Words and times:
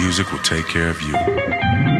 Music 0.00 0.32
will 0.32 0.38
take 0.38 0.66
care 0.66 0.88
of 0.88 1.02
you. 1.02 1.99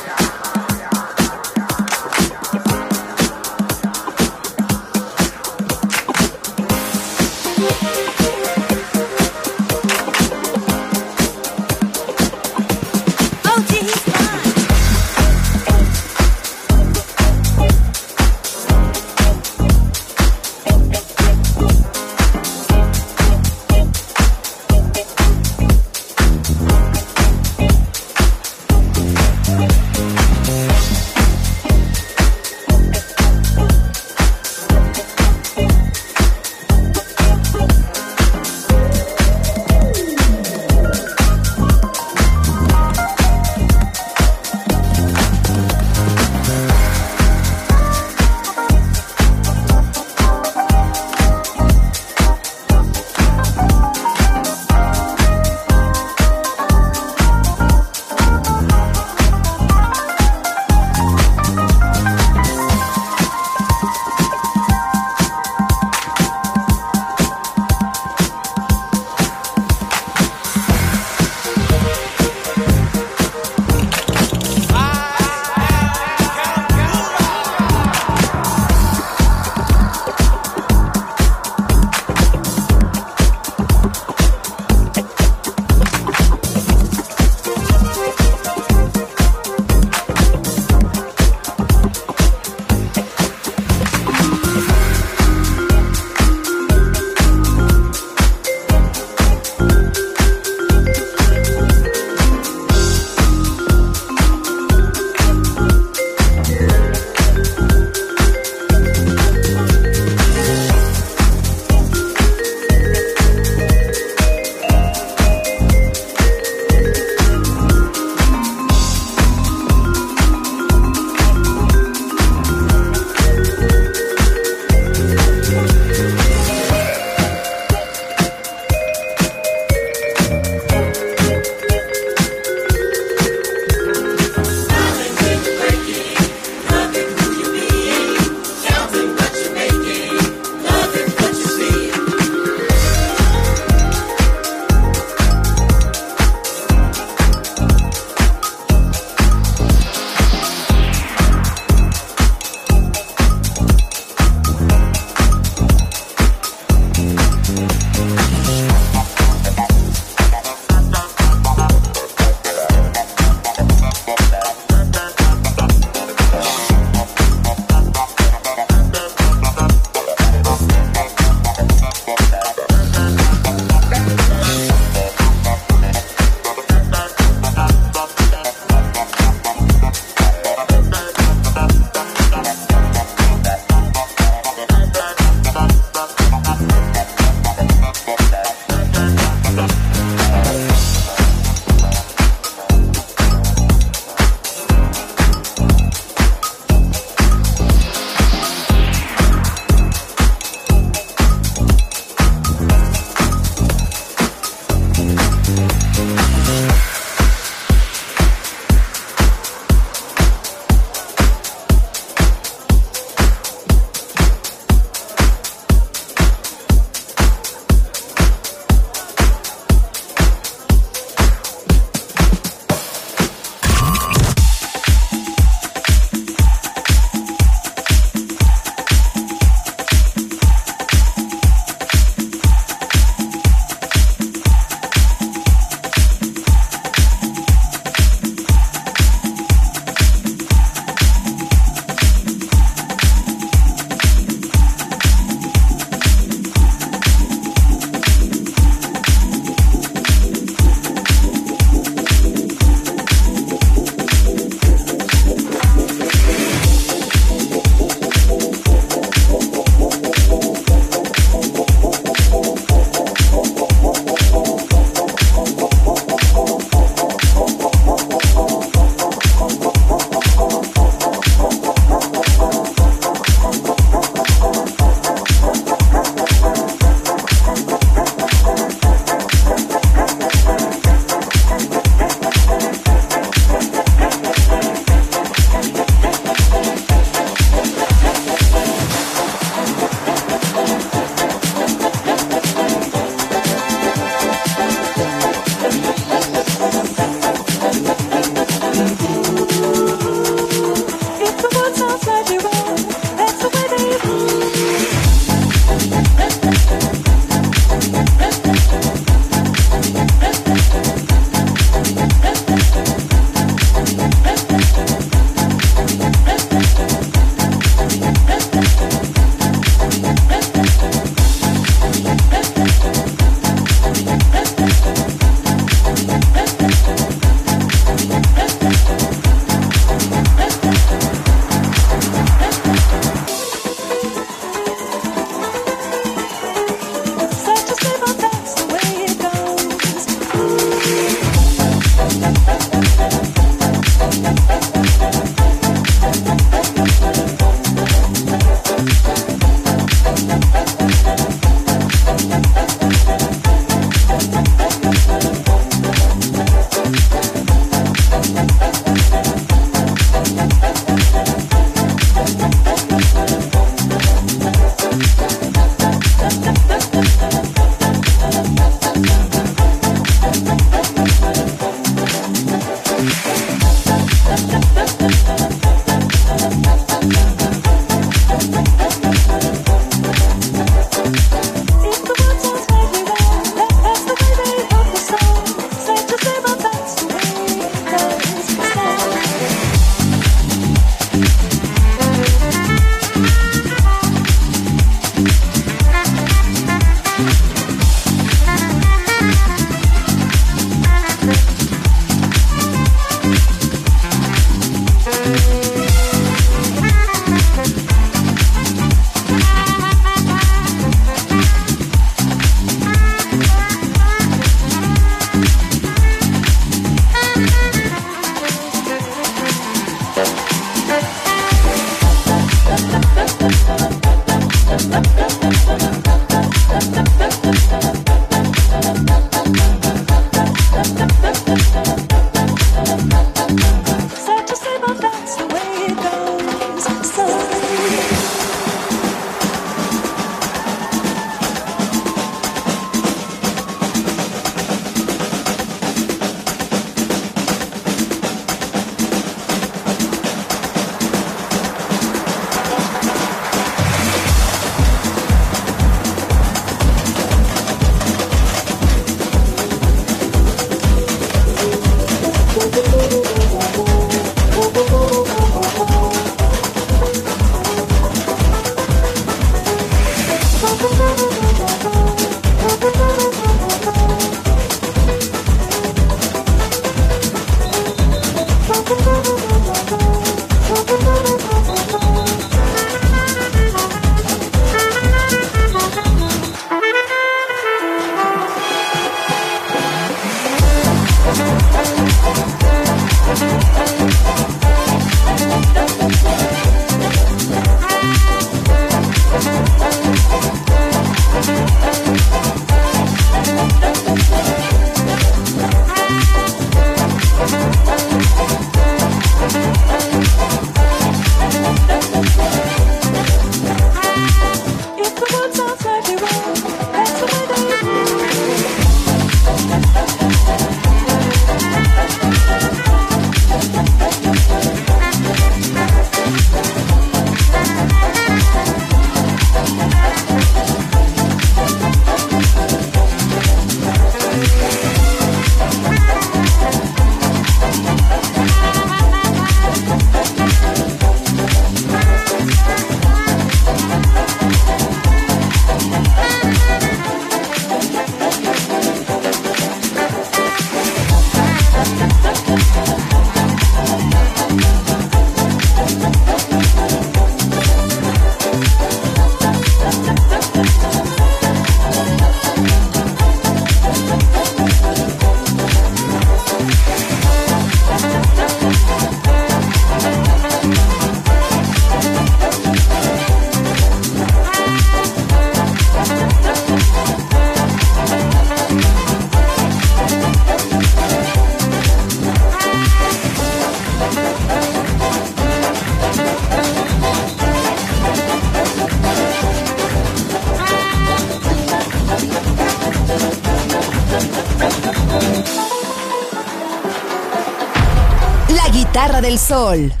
Sol. 599.51 600.00